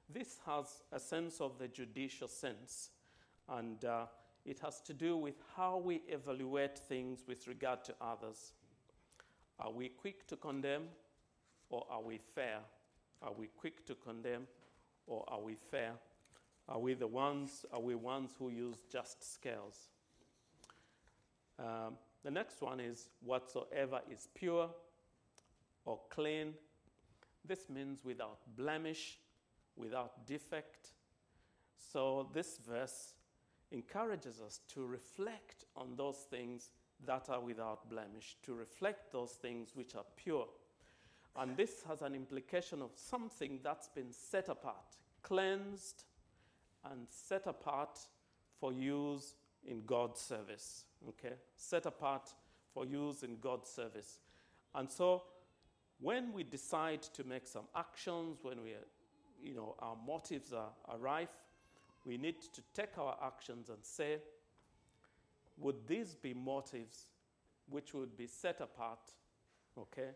This 0.09 0.39
has 0.47 0.83
a 0.93 0.99
sense 0.99 1.41
of 1.41 1.59
the 1.59 1.69
judicial 1.69 2.29
sense, 2.29 2.91
and 3.49 3.85
uh, 3.85 4.07
it 4.45 4.59
has 4.61 4.81
to 4.83 4.95
do 4.95 5.17
with 5.17 5.37
how 5.57 5.79
we 5.79 6.03
evaluate 6.09 6.79
things 6.79 7.25
with 7.29 7.47
regard 7.47 7.85
to 7.85 7.95
others. 8.01 8.53
Are 9.59 9.71
we 9.71 9.89
quick 9.89 10.27
to 10.29 10.37
condemn, 10.37 10.85
or 11.69 11.85
are 11.91 12.03
we 12.03 12.19
fair? 12.35 12.59
Are 13.23 13.33
we 13.33 13.49
quick 13.49 13.85
to 13.87 13.95
condemn, 13.95 14.47
or 15.07 15.25
are 15.29 15.41
we 15.41 15.55
fair? 15.55 15.93
Are 16.69 16.79
we 16.79 16.95
the 16.95 17.07
ones, 17.07 17.67
are 17.73 17.81
we 17.81 17.95
ones 17.95 18.31
who 18.39 18.49
use 18.49 18.79
just 18.91 19.35
scales? 19.35 19.89
Um, 21.59 21.97
the 22.25 22.31
next 22.31 22.63
one 22.63 22.81
is 22.81 23.11
whatsoever 23.21 24.01
is 24.11 24.29
pure, 24.35 24.71
or 25.91 25.99
clean. 26.09 26.55
This 27.45 27.69
means 27.69 28.05
without 28.05 28.39
blemish, 28.57 29.19
without 29.77 30.25
defect. 30.27 30.91
So, 31.93 32.29
this 32.33 32.59
verse 32.59 33.15
encourages 33.73 34.41
us 34.41 34.61
to 34.75 34.87
reflect 34.87 35.65
on 35.77 35.97
those 35.97 36.27
things 36.31 36.71
that 37.07 37.29
are 37.29 37.41
without 37.41 37.89
blemish, 37.89 38.37
to 38.43 38.55
reflect 38.55 39.11
those 39.13 39.33
things 39.33 39.71
which 39.75 39.97
are 39.97 40.05
pure. 40.17 40.47
And 41.37 41.57
this 41.57 41.83
has 41.89 42.03
an 42.03 42.15
implication 42.15 42.83
of 42.83 42.91
something 42.95 43.61
that's 43.63 43.89
been 43.89 44.13
set 44.13 44.49
apart, 44.49 44.97
cleansed, 45.23 46.05
and 46.91 47.07
set 47.09 47.47
apart 47.47 47.99
for 48.61 48.73
use 48.73 49.35
in 49.65 49.83
God's 49.87 50.21
service. 50.21 50.85
Okay? 51.09 51.35
Set 51.57 51.87
apart 51.87 52.33
for 52.75 52.85
use 52.85 53.23
in 53.23 53.39
God's 53.41 53.71
service. 53.71 54.21
And 54.75 54.89
so 54.91 55.23
when 56.01 56.33
we 56.33 56.43
decide 56.43 57.03
to 57.03 57.25
make 57.25 57.47
some 57.47 57.65
actions, 57.77 58.39
when 58.43 58.63
we, 58.63 58.75
you 59.43 59.55
know, 59.55 59.75
our 59.81 59.97
motives 60.07 60.53
are, 60.53 60.71
are 60.87 60.99
rife, 60.99 61.45
we 62.05 62.17
need 62.17 62.41
to 62.41 62.63
take 62.75 62.97
our 62.99 63.17
actions 63.23 63.69
and 63.69 63.79
say, 63.83 64.19
would 65.59 65.87
these 65.87 66.15
be 66.15 66.33
motives 66.33 67.09
which 67.69 67.93
would 67.93 68.17
be 68.17 68.27
set 68.27 68.61
apart, 68.61 69.13
okay, 69.79 70.11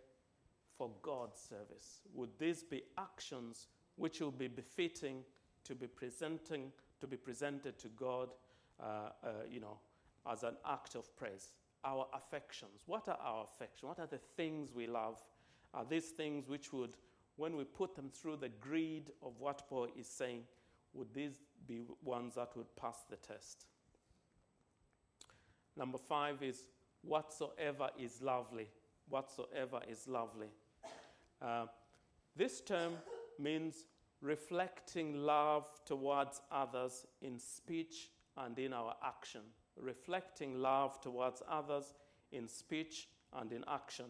for 0.79 0.91
God's 1.03 1.38
service? 1.38 2.00
Would 2.14 2.31
these 2.38 2.62
be 2.62 2.83
actions 2.97 3.69
which 3.97 4.21
will 4.21 4.31
be 4.31 4.49
befitting 4.49 5.19
to 5.64 5.75
be 5.75 5.87
presenting, 5.87 6.73
to 7.00 7.07
be 7.07 7.17
presented 7.17 7.79
to 7.79 7.88
God, 7.88 8.31
uh, 8.81 9.11
uh, 9.23 9.29
you 9.50 9.61
know, 9.61 9.79
as 10.31 10.43
an 10.43 10.57
act 10.67 10.95
of 10.95 11.14
praise? 11.17 11.53
Our 11.85 12.07
affections. 12.14 12.81
What 12.87 13.09
are 13.09 13.19
our 13.23 13.45
affections? 13.45 13.83
What 13.83 13.99
are 13.99 14.07
the 14.07 14.21
things 14.37 14.73
we 14.75 14.87
love? 14.87 15.23
Are 15.75 15.85
these 15.85 16.07
things 16.07 16.49
which 16.49 16.73
would, 16.73 16.97
when 17.37 17.57
we 17.57 17.64
put 17.64 17.97
them 17.97 18.11
through 18.11 18.37
the 18.37 18.49
greed 18.49 19.11
of 19.23 19.33
what 19.40 19.69
Paul 19.69 19.88
is 19.99 20.07
saying, 20.07 20.43
would 20.93 21.12
these 21.12 21.40
be 21.66 21.83
ones 22.02 22.37
that 22.37 22.57
would 22.57 22.75
pass 22.76 23.04
the 23.11 23.16
test? 23.16 23.66
Number 25.76 25.99
five 25.99 26.43
is 26.43 26.69
whatsoever 27.02 27.88
is 27.99 28.23
lovely. 28.23 28.69
Whatsoever 29.09 29.81
is 29.90 30.07
lovely. 30.07 30.49
Uh, 31.43 31.66
this 32.37 32.61
term 32.61 32.95
means 33.38 33.87
reflecting 34.21 35.14
love 35.14 35.66
towards 35.85 36.40
others 36.50 37.04
in 37.21 37.38
speech 37.38 38.11
and 38.37 38.59
in 38.59 38.73
our 38.73 38.95
action. 39.04 39.43
Reflecting 39.76 40.61
love 40.61 41.00
towards 41.00 41.43
others 41.49 41.95
in 42.33 42.49
speech 42.49 43.09
and 43.33 43.52
in 43.52 43.64
action. 43.69 44.07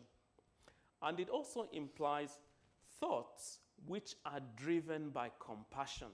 And 1.04 1.20
it 1.20 1.28
also 1.28 1.68
implies 1.72 2.38
thoughts 2.98 3.58
which 3.86 4.14
are 4.24 4.40
driven 4.56 5.10
by 5.10 5.30
compassion. 5.38 6.08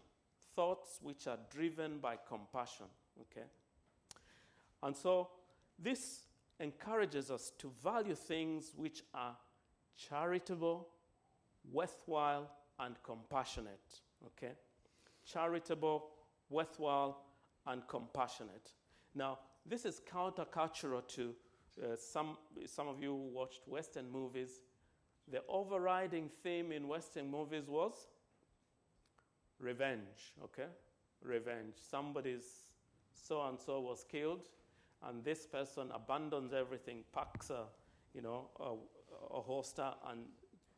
Thoughts 0.56 0.98
which 1.00 1.28
are 1.28 1.38
driven 1.48 1.98
by 1.98 2.16
compassion. 2.28 2.86
Okay? 3.20 3.46
And 4.82 4.96
so 4.96 5.28
this 5.78 6.22
encourages 6.58 7.30
us 7.30 7.52
to 7.58 7.70
value 7.82 8.16
things 8.16 8.72
which 8.76 9.02
are 9.14 9.36
charitable, 9.96 10.88
worthwhile, 11.70 12.50
and 12.80 12.96
compassionate. 13.04 14.00
Okay? 14.26 14.54
Charitable, 15.24 16.08
worthwhile, 16.48 17.22
and 17.66 17.86
compassionate. 17.86 18.72
Now, 19.14 19.38
this 19.64 19.84
is 19.84 20.00
countercultural 20.12 21.06
to 21.08 21.34
uh, 21.80 21.94
some, 21.96 22.36
some 22.66 22.88
of 22.88 23.00
you 23.00 23.10
who 23.10 23.28
watched 23.32 23.68
Western 23.68 24.10
movies 24.10 24.60
the 25.30 25.42
overriding 25.48 26.30
theme 26.42 26.72
in 26.72 26.88
Western 26.88 27.30
movies 27.30 27.68
was 27.68 27.92
revenge, 29.58 30.34
okay? 30.42 30.68
Revenge. 31.22 31.74
Somebody's 31.90 32.64
so 33.12 33.42
and 33.46 33.58
so 33.58 33.80
was 33.80 34.04
killed, 34.10 34.48
and 35.06 35.22
this 35.24 35.46
person 35.46 35.88
abandons 35.94 36.52
everything, 36.52 37.04
packs 37.14 37.50
a, 37.50 37.64
you 38.14 38.22
know, 38.22 38.48
a, 38.58 39.36
a 39.36 39.40
holster, 39.40 39.92
and 40.08 40.20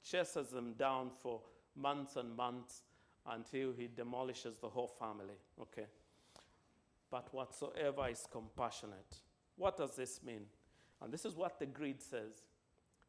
chases 0.04 0.48
them 0.48 0.74
down 0.74 1.10
for 1.22 1.40
months 1.76 2.16
and 2.16 2.36
months 2.36 2.82
until 3.30 3.72
he 3.72 3.88
demolishes 3.94 4.56
the 4.58 4.68
whole 4.68 4.88
family, 4.88 5.38
okay? 5.60 5.86
But 7.10 7.32
whatsoever 7.32 8.08
is 8.08 8.26
compassionate. 8.30 9.20
What 9.56 9.76
does 9.76 9.94
this 9.94 10.20
mean? 10.24 10.46
And 11.00 11.12
this 11.12 11.24
is 11.24 11.36
what 11.36 11.58
the 11.58 11.66
greed 11.66 12.00
says 12.00 12.42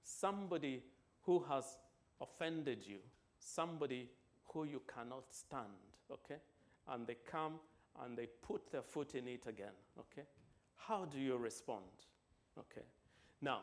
somebody 0.03 0.83
who 1.25 1.44
has 1.50 1.77
offended 2.22 2.86
you, 2.86 2.98
somebody 3.39 4.10
who 4.48 4.65
you 4.65 4.82
cannot 4.94 5.25
stand, 5.32 5.98
okay? 6.12 6.39
And 6.88 7.08
they 7.08 7.18
come 7.30 7.60
and 8.03 8.18
they 8.18 8.27
put 8.42 8.72
their 8.72 8.82
foot 8.82 9.15
in 9.15 9.27
it 9.27 9.46
again, 9.48 9.74
okay? 10.00 10.27
How 10.75 11.06
do 11.06 11.18
you 11.20 11.38
respond? 11.38 11.86
Okay. 12.58 12.86
Now, 13.42 13.62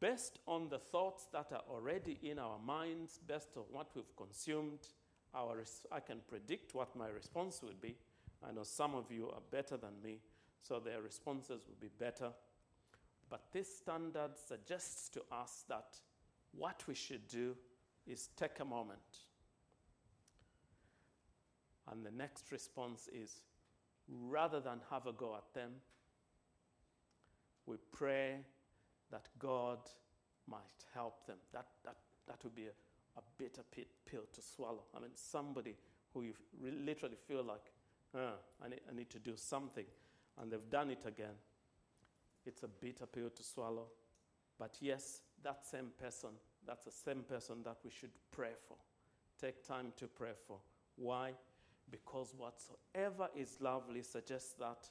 based 0.00 0.38
on 0.46 0.68
the 0.68 0.78
thoughts 0.78 1.26
that 1.32 1.52
are 1.52 1.62
already 1.70 2.18
in 2.22 2.38
our 2.38 2.58
minds, 2.58 3.20
based 3.26 3.56
on 3.56 3.64
what 3.70 3.88
we've 3.94 4.16
consumed, 4.16 4.80
our 5.34 5.62
I 5.92 6.00
can 6.00 6.20
predict 6.28 6.74
what 6.74 6.96
my 6.96 7.08
response 7.08 7.62
would 7.62 7.80
be. 7.80 7.96
I 8.46 8.52
know 8.52 8.62
some 8.62 8.94
of 8.94 9.10
you 9.10 9.28
are 9.28 9.42
better 9.50 9.76
than 9.76 10.02
me, 10.02 10.20
so 10.62 10.80
their 10.80 11.02
responses 11.02 11.62
will 11.66 11.76
be 11.80 11.90
better. 11.98 12.30
But 13.28 13.52
this 13.52 13.76
standard 13.76 14.38
suggests 14.38 15.08
to 15.10 15.22
us 15.30 15.64
that 15.68 15.98
what 16.58 16.82
we 16.86 16.94
should 16.94 17.26
do 17.28 17.56
is 18.06 18.28
take 18.36 18.60
a 18.60 18.64
moment. 18.64 18.98
And 21.90 22.04
the 22.04 22.10
next 22.10 22.52
response 22.52 23.08
is 23.12 23.40
rather 24.08 24.60
than 24.60 24.80
have 24.90 25.06
a 25.06 25.12
go 25.12 25.34
at 25.36 25.54
them, 25.54 25.70
we 27.66 27.76
pray 27.92 28.38
that 29.10 29.28
God 29.38 29.78
might 30.46 30.60
help 30.94 31.26
them. 31.26 31.36
That, 31.52 31.66
that, 31.84 31.96
that 32.26 32.42
would 32.44 32.54
be 32.54 32.66
a, 32.66 33.18
a 33.18 33.22
bitter 33.36 33.62
pill 34.06 34.22
to 34.32 34.42
swallow. 34.42 34.84
I 34.96 35.00
mean, 35.00 35.10
somebody 35.14 35.76
who 36.12 36.22
you 36.22 36.32
literally 36.62 37.16
feel 37.26 37.42
like, 37.42 37.72
uh, 38.14 38.36
I, 38.64 38.68
need, 38.68 38.80
I 38.90 38.94
need 38.94 39.10
to 39.10 39.18
do 39.18 39.32
something, 39.36 39.84
and 40.40 40.50
they've 40.50 40.70
done 40.70 40.90
it 40.90 41.04
again. 41.06 41.34
It's 42.46 42.62
a 42.62 42.68
bitter 42.68 43.06
pill 43.06 43.30
to 43.30 43.42
swallow. 43.42 43.86
But 44.58 44.76
yes, 44.80 45.20
that 45.42 45.66
same 45.66 45.90
person, 46.00 46.30
that's 46.68 46.84
the 46.84 46.90
same 46.90 47.22
person 47.22 47.62
that 47.64 47.78
we 47.82 47.90
should 47.90 48.10
pray 48.30 48.52
for. 48.68 48.76
Take 49.40 49.66
time 49.66 49.92
to 49.96 50.06
pray 50.06 50.32
for. 50.46 50.58
Why? 50.96 51.32
Because 51.90 52.34
whatsoever 52.36 53.30
is 53.34 53.56
lovely 53.60 54.02
suggests 54.02 54.52
that 54.58 54.86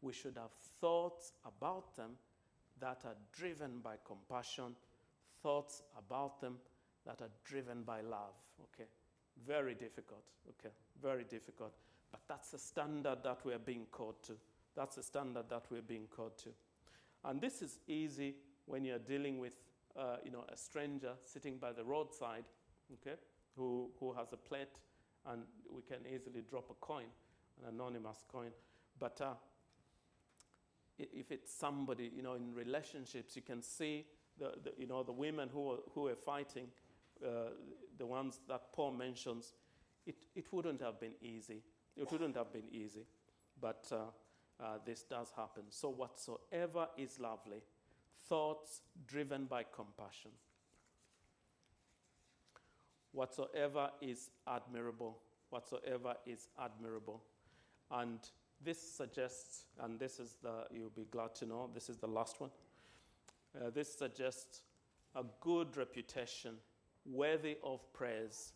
we 0.00 0.12
should 0.12 0.36
have 0.36 0.52
thoughts 0.80 1.32
about 1.44 1.96
them 1.96 2.12
that 2.80 3.02
are 3.04 3.16
driven 3.32 3.80
by 3.82 3.96
compassion, 4.06 4.76
thoughts 5.42 5.82
about 5.98 6.40
them 6.40 6.58
that 7.04 7.20
are 7.20 7.30
driven 7.44 7.82
by 7.82 8.00
love. 8.00 8.34
Okay? 8.62 8.88
Very 9.44 9.74
difficult. 9.74 10.24
Okay? 10.50 10.72
Very 11.02 11.24
difficult. 11.24 11.72
But 12.12 12.20
that's 12.28 12.52
the 12.52 12.58
standard 12.58 13.18
that 13.24 13.40
we're 13.44 13.58
being 13.58 13.86
called 13.90 14.22
to. 14.28 14.34
That's 14.76 14.94
the 14.94 15.02
standard 15.02 15.50
that 15.50 15.64
we're 15.68 15.82
being 15.82 16.06
called 16.14 16.38
to. 16.44 16.50
And 17.24 17.40
this 17.40 17.60
is 17.60 17.80
easy 17.88 18.36
when 18.66 18.84
you're 18.84 19.00
dealing 19.00 19.38
with 19.40 19.56
uh, 19.98 20.16
you 20.24 20.30
know, 20.30 20.44
a 20.52 20.56
stranger 20.56 21.12
sitting 21.24 21.58
by 21.58 21.72
the 21.72 21.84
roadside, 21.84 22.44
okay, 22.94 23.16
who, 23.56 23.90
who 23.98 24.12
has 24.12 24.32
a 24.32 24.36
plate, 24.36 24.78
and 25.26 25.42
we 25.74 25.82
can 25.82 26.06
easily 26.06 26.42
drop 26.48 26.70
a 26.70 26.74
coin, 26.74 27.06
an 27.62 27.74
anonymous 27.74 28.24
coin. 28.30 28.50
But 28.98 29.20
uh, 29.20 29.34
if 30.98 31.30
it's 31.30 31.52
somebody, 31.52 32.10
you 32.14 32.22
know, 32.22 32.34
in 32.34 32.54
relationships, 32.54 33.36
you 33.36 33.42
can 33.42 33.62
see 33.62 34.06
the, 34.38 34.52
the 34.62 34.72
you 34.78 34.86
know, 34.86 35.02
the 35.02 35.12
women 35.12 35.48
who 35.52 35.72
are, 35.72 35.78
who 35.94 36.06
are 36.06 36.14
fighting, 36.16 36.68
uh, 37.24 37.50
the 37.96 38.06
ones 38.06 38.40
that 38.48 38.72
Paul 38.72 38.92
mentions, 38.92 39.52
it, 40.06 40.16
it 40.34 40.52
wouldn't 40.52 40.80
have 40.80 41.00
been 41.00 41.14
easy. 41.20 41.62
It 41.96 42.10
wouldn't 42.12 42.36
have 42.36 42.52
been 42.52 42.68
easy. 42.70 43.06
But 43.60 43.86
uh, 43.90 43.96
uh, 44.62 44.78
this 44.84 45.02
does 45.02 45.32
happen. 45.36 45.64
So, 45.70 45.90
whatsoever 45.90 46.88
is 46.96 47.18
lovely, 47.18 47.62
thoughts 48.28 48.82
driven 49.06 49.44
by 49.44 49.64
compassion, 49.74 50.30
whatsoever 53.12 53.90
is 54.00 54.30
admirable, 54.46 55.18
whatsoever 55.50 56.14
is 56.26 56.48
admirable. 56.62 57.22
And 57.90 58.18
this 58.62 58.80
suggests, 58.80 59.64
and 59.80 59.98
this 59.98 60.20
is 60.20 60.36
the, 60.42 60.64
you'll 60.70 60.90
be 60.90 61.06
glad 61.10 61.34
to 61.36 61.46
know, 61.46 61.70
this 61.74 61.88
is 61.88 61.96
the 61.96 62.06
last 62.06 62.40
one. 62.40 62.50
Uh, 63.56 63.70
this 63.70 63.92
suggests 63.92 64.62
a 65.14 65.24
good 65.40 65.76
reputation 65.76 66.54
worthy 67.06 67.56
of 67.64 67.80
praise, 67.92 68.52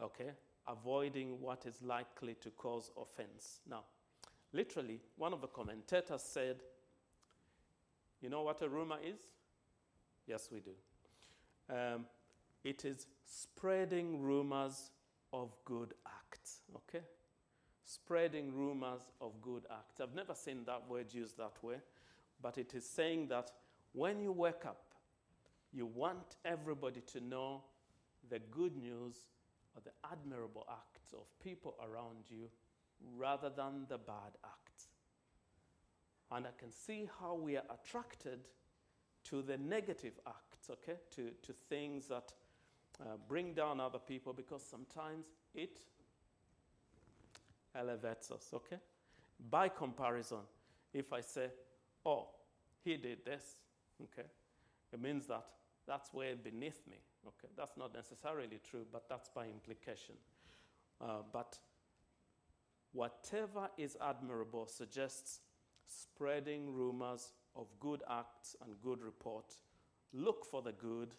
okay, 0.00 0.30
avoiding 0.68 1.40
what 1.40 1.66
is 1.66 1.82
likely 1.82 2.34
to 2.34 2.50
cause 2.50 2.90
offense. 3.00 3.60
Now, 3.68 3.82
literally, 4.52 5.00
one 5.16 5.32
of 5.32 5.40
the 5.40 5.48
commentators 5.48 6.22
said, 6.22 6.62
You 8.22 8.30
know 8.30 8.42
what 8.42 8.62
a 8.62 8.68
rumor 8.68 8.96
is? 9.04 9.20
Yes, 10.26 10.48
we 10.50 10.60
do. 10.60 10.72
Um, 11.68 12.06
it 12.64 12.84
is 12.84 13.06
spreading 13.24 14.22
rumors 14.22 14.90
of 15.32 15.50
good 15.64 15.94
acts, 16.06 16.60
okay? 16.76 17.04
spreading 17.92 18.54
rumors 18.54 19.02
of 19.20 19.32
good 19.42 19.66
acts. 19.70 20.00
I've 20.00 20.14
never 20.14 20.34
seen 20.34 20.64
that 20.66 20.82
word 20.88 21.12
used 21.12 21.36
that 21.36 21.62
way, 21.62 21.76
but 22.40 22.56
it 22.56 22.74
is 22.74 22.88
saying 22.88 23.28
that 23.28 23.50
when 23.92 24.20
you 24.20 24.32
wake 24.32 24.64
up, 24.64 24.94
you 25.72 25.86
want 25.86 26.36
everybody 26.44 27.00
to 27.12 27.20
know 27.20 27.62
the 28.30 28.38
good 28.38 28.76
news 28.76 29.16
or 29.74 29.82
the 29.84 29.90
admirable 30.10 30.66
acts 30.70 31.12
of 31.12 31.26
people 31.42 31.74
around 31.82 32.24
you 32.30 32.48
rather 33.16 33.50
than 33.50 33.86
the 33.88 33.98
bad 33.98 34.32
acts. 34.44 34.86
And 36.34 36.46
I 36.46 36.50
can 36.58 36.72
see 36.72 37.08
how 37.20 37.34
we 37.34 37.56
are 37.56 37.64
attracted 37.70 38.40
to 39.24 39.42
the 39.42 39.58
negative 39.58 40.14
acts, 40.26 40.70
okay, 40.70 40.98
to, 41.16 41.30
to 41.42 41.52
things 41.68 42.06
that 42.08 42.32
uh, 43.00 43.16
bring 43.28 43.52
down 43.52 43.80
other 43.80 43.98
people 43.98 44.32
because 44.32 44.62
sometimes 44.62 45.26
it 45.54 45.78
elevates 47.74 48.30
us, 48.30 48.50
okay? 48.54 48.78
By 49.50 49.68
comparison, 49.68 50.38
if 50.92 51.12
I 51.12 51.20
say, 51.20 51.48
oh, 52.06 52.28
he 52.84 52.96
did 52.96 53.24
this, 53.24 53.60
okay, 54.02 54.28
it 54.92 55.00
means 55.00 55.26
that 55.26 55.44
that's 55.86 56.12
way 56.14 56.34
beneath 56.42 56.80
me, 56.88 56.96
okay? 57.26 57.52
That's 57.56 57.76
not 57.76 57.94
necessarily 57.94 58.60
true, 58.68 58.86
but 58.90 59.08
that's 59.08 59.28
by 59.28 59.46
implication. 59.46 60.14
Uh, 61.00 61.18
but 61.32 61.58
whatever 62.92 63.68
is 63.76 63.96
admirable 64.00 64.66
suggests 64.66 65.40
spreading 66.00 66.72
rumors 66.72 67.32
of 67.56 67.66
good 67.80 68.02
acts 68.10 68.56
and 68.64 68.74
good 68.82 69.02
report. 69.02 69.54
Look 70.12 70.44
for 70.44 70.62
the 70.62 70.72
good, 70.72 71.14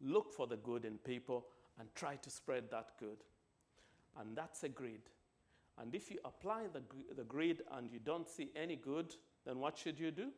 look 0.00 0.32
for 0.32 0.46
the 0.46 0.56
good 0.56 0.84
in 0.84 0.98
people, 0.98 1.46
and 1.78 1.88
try 1.94 2.16
to 2.16 2.30
spread 2.30 2.64
that 2.70 2.90
good. 2.98 3.18
And 4.18 4.36
that's 4.36 4.62
a 4.64 4.68
greed. 4.68 5.02
And 5.80 5.94
if 5.94 6.10
you 6.10 6.18
apply 6.24 6.64
the, 6.72 6.82
the 7.16 7.24
greed 7.24 7.62
and 7.72 7.90
you 7.90 8.00
don't 8.04 8.28
see 8.28 8.50
any 8.54 8.76
good, 8.76 9.14
then 9.46 9.58
what 9.58 9.78
should 9.78 9.98
you 9.98 10.10
do? 10.10 10.28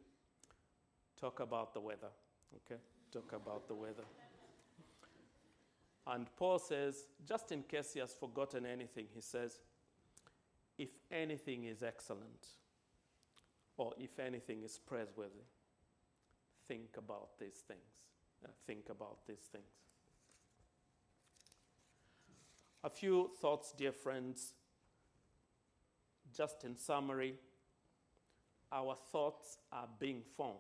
Talk 1.21 1.40
about 1.40 1.75
the 1.75 1.81
weather. 1.81 2.11
Okay? 2.57 2.81
Talk 3.12 3.33
about 3.33 3.66
the 3.66 3.75
weather. 3.75 4.05
And 6.07 6.27
Paul 6.37 6.59
says, 6.59 7.07
just 7.27 7.53
in 7.53 7.62
case 7.62 7.92
he 7.95 8.01
has 8.01 8.12
forgotten 8.12 8.66
anything, 8.66 9.07
he 9.14 9.21
says, 9.21 9.61
if 10.79 10.90
anything 11.11 11.64
is 11.64 11.83
excellent, 11.83 12.47
or 13.76 13.92
if 13.98 14.18
anything 14.18 14.62
is 14.62 14.78
praiseworthy, 14.78 15.44
think 16.68 16.96
about 16.96 17.38
these 17.38 17.62
things. 17.66 17.80
Uh, 18.44 18.48
think 18.66 18.88
about 18.90 19.26
these 19.26 19.48
things. 19.50 19.64
A 22.85 22.90
few 22.90 23.30
thoughts, 23.40 23.72
dear 23.76 23.92
friends, 23.92 24.54
just 26.37 26.64
in 26.64 26.76
summary, 26.76 27.35
our 28.72 28.96
thoughts 29.12 29.58
are 29.72 29.88
being 30.00 30.22
formed. 30.37 30.58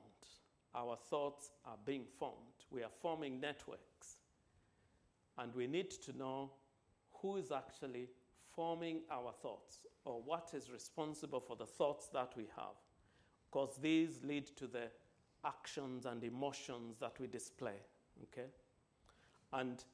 Our 0.74 0.96
thoughts 0.96 1.50
are 1.64 1.76
being 1.84 2.04
formed. 2.18 2.36
We 2.70 2.82
are 2.82 2.90
forming 3.00 3.40
networks. 3.40 4.18
And 5.38 5.54
we 5.54 5.66
need 5.66 5.90
to 5.90 6.16
know 6.16 6.52
who 7.14 7.36
is 7.36 7.50
actually 7.50 8.08
forming 8.54 9.00
our 9.10 9.32
thoughts 9.32 9.78
or 10.04 10.20
what 10.22 10.50
is 10.54 10.70
responsible 10.70 11.40
for 11.40 11.56
the 11.56 11.66
thoughts 11.66 12.08
that 12.12 12.32
we 12.36 12.44
have. 12.56 12.76
Because 13.52 13.76
these 13.82 14.20
lead 14.24 14.46
to 14.56 14.66
the 14.66 14.88
actions 15.44 16.06
and 16.06 16.24
emotions 16.24 16.96
that 17.00 17.12
we 17.20 17.26
display. 17.26 17.80
Okay? 18.22 18.48
And 19.52 19.84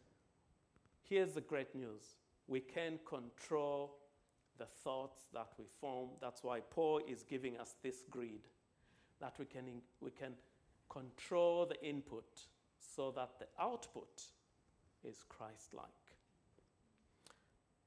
here's 1.03 1.33
the 1.33 1.41
great 1.41 1.75
news 1.75 2.17
we 2.47 2.61
can 2.61 2.99
control 3.07 3.97
the 4.59 4.65
thoughts 4.65 5.27
that 5.35 5.49
we 5.59 5.65
form. 5.81 6.09
That's 6.21 6.43
why 6.43 6.61
Paul 6.61 7.01
is 7.07 7.23
giving 7.23 7.59
us 7.59 7.75
this 7.83 8.05
grid 8.11 8.49
that 9.21 9.35
we 9.39 9.45
can, 9.45 9.65
we 10.01 10.11
can 10.11 10.33
control 10.89 11.67
the 11.67 11.81
input 11.87 12.41
so 12.79 13.13
that 13.17 13.39
the 13.39 13.47
output 13.61 14.23
is 15.05 15.25
Christ 15.29 15.75
like. 15.75 15.85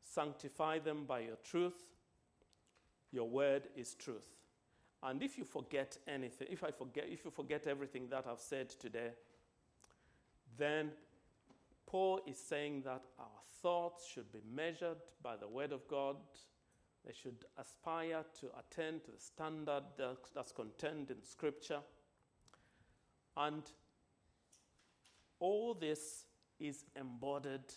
Sanctify 0.04 0.80
them 0.80 1.06
by 1.06 1.22
your 1.22 1.38
truth. 1.44 1.82
Your 3.12 3.28
word 3.28 3.68
is 3.76 3.96
truth. 3.96 4.28
And 5.04 5.24
if 5.24 5.38
you 5.38 5.44
forget 5.44 5.98
anything, 6.08 6.48
if 6.52 6.64
I 6.64 6.72
forget, 6.72 7.06
if 7.10 7.26
you 7.26 7.32
forget 7.32 7.66
everything 7.66 8.08
that 8.10 8.26
I've 8.28 8.40
said 8.40 8.70
today, 8.70 9.12
then 10.58 10.92
Paul 11.88 12.22
is 12.28 12.38
saying 12.38 12.84
that 12.84 13.04
our 13.20 13.42
thoughts 13.62 14.08
should 14.08 14.32
be 14.32 14.42
measured 14.54 14.98
by 15.24 15.36
the 15.38 15.48
word 15.48 15.72
of 15.72 15.88
God. 15.88 16.18
They 17.06 17.14
should 17.14 17.46
aspire 17.58 18.24
to 18.40 18.48
attain 18.60 19.00
to 19.02 19.12
the 19.12 19.20
standard 19.20 19.84
that's 20.36 20.52
contained 20.52 21.10
in 21.10 21.24
Scripture. 21.24 21.80
And 23.36 23.64
all 25.40 25.74
this 25.74 26.26
is 26.60 26.86
embodied 26.96 27.74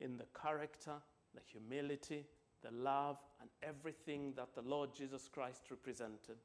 in 0.00 0.18
the 0.18 0.26
character, 0.38 0.92
the 1.34 1.40
humility, 1.46 2.26
the 2.64 2.74
love, 2.76 3.18
and 3.40 3.50
everything 3.62 4.32
that 4.36 4.54
the 4.54 4.62
Lord 4.62 4.90
Jesus 4.96 5.28
Christ 5.28 5.62
represented. 5.70 6.36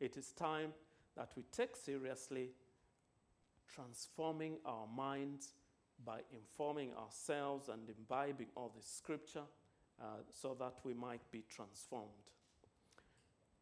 It 0.00 0.16
is 0.16 0.32
time 0.32 0.72
that 1.16 1.30
we 1.36 1.44
take 1.52 1.76
seriously 1.76 2.50
transforming 3.72 4.56
our 4.64 4.86
minds 4.96 5.54
by 6.04 6.20
informing 6.32 6.90
ourselves 6.94 7.68
and 7.68 7.88
imbibing 7.88 8.48
all 8.56 8.72
this 8.74 8.86
scripture 8.86 9.44
uh, 10.00 10.04
so 10.32 10.56
that 10.58 10.74
we 10.84 10.94
might 10.94 11.30
be 11.30 11.44
transformed. 11.48 12.08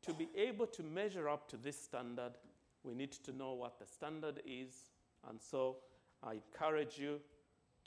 To 0.02 0.14
be 0.14 0.28
able 0.34 0.66
to 0.68 0.82
measure 0.82 1.28
up 1.28 1.48
to 1.50 1.56
this 1.56 1.80
standard, 1.80 2.32
we 2.82 2.94
need 2.94 3.12
to 3.12 3.32
know 3.32 3.52
what 3.52 3.78
the 3.78 3.86
standard 3.86 4.40
is. 4.46 4.84
And 5.28 5.38
so 5.40 5.76
I 6.22 6.34
encourage 6.34 6.98
you 6.98 7.20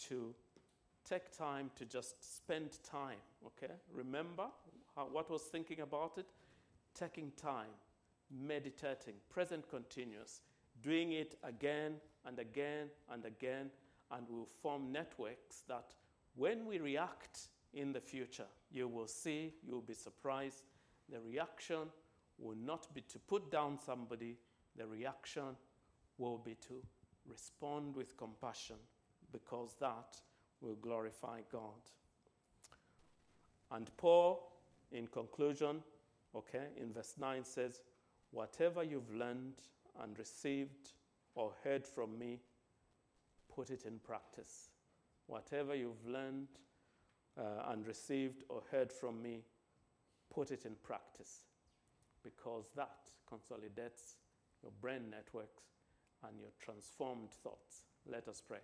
to 0.10 0.36
take 1.08 1.36
time 1.36 1.72
to 1.76 1.86
just 1.86 2.38
spend 2.38 2.78
time, 2.84 3.18
okay? 3.46 3.74
Remember 3.94 4.48
how, 4.96 5.08
what 5.12 5.30
was 5.30 5.44
thinking 5.44 5.82
about 5.82 6.18
it? 6.18 6.28
Taking 6.94 7.32
time, 7.32 7.72
meditating, 8.32 9.16
present 9.30 9.70
continuous, 9.70 10.42
doing 10.82 11.14
it 11.14 11.36
again 11.44 11.96
and 12.26 12.40
again 12.40 12.88
and 13.12 13.26
again, 13.26 13.70
and 14.12 14.26
we'll 14.30 14.48
form 14.62 14.92
networks 14.92 15.64
that 15.68 15.94
when 16.36 16.66
we 16.66 16.80
react 16.80 17.48
in 17.74 17.92
the 17.92 18.02
future, 18.02 18.48
you 18.72 18.88
will 18.88 19.08
see, 19.08 19.54
you'll 19.66 19.82
be 19.82 19.94
surprised. 19.94 20.64
The 21.10 21.20
reaction 21.20 21.90
will 22.38 22.56
not 22.56 22.94
be 22.94 23.02
to 23.02 23.20
put 23.20 23.52
down 23.52 23.80
somebody, 23.84 24.38
the 24.76 24.88
reaction 24.88 25.56
will 26.18 26.38
be 26.38 26.56
to 26.68 26.82
respond 27.28 27.96
with 27.96 28.18
compassion 28.18 28.76
because 29.32 29.76
that 29.80 30.18
will 30.64 30.76
glorify 30.76 31.42
God. 31.52 31.82
And 33.72 33.90
Paul, 33.98 34.52
in 34.92 35.08
conclusion, 35.08 35.84
okay, 36.36 36.68
in 36.80 36.94
verse 36.94 37.16
9 37.20 37.44
says, 37.44 37.82
Whatever 38.32 38.84
you've 38.84 39.14
learned 39.14 39.54
and 40.02 40.18
received 40.18 40.94
or 41.36 41.52
heard 41.64 41.86
from 41.86 42.18
me, 42.18 42.40
put 43.54 43.70
it 43.70 43.84
in 43.86 44.00
practice. 44.00 44.70
Whatever 45.28 45.76
you've 45.76 46.06
learned 46.08 46.48
uh, 47.38 47.72
and 47.72 47.86
received 47.86 48.44
or 48.50 48.64
heard 48.72 48.92
from 48.92 49.22
me, 49.22 49.42
put 50.34 50.52
it 50.52 50.66
in 50.66 50.76
practice 50.84 51.42
because 52.24 52.66
that 52.76 52.96
consolidates 53.28 54.16
your 54.62 54.72
brain 54.82 55.10
networks 55.10 55.64
and 56.28 56.40
your 56.40 56.50
transformed 56.60 57.32
thoughts. 57.44 57.84
Let 58.10 58.28
us 58.28 58.42
pray. 58.46 58.60